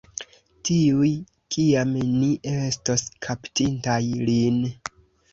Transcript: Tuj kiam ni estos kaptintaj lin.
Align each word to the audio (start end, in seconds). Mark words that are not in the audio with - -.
Tuj 0.67 1.09
kiam 1.55 1.91
ni 2.21 2.29
estos 2.51 3.03
kaptintaj 3.27 3.99
lin. 4.31 4.57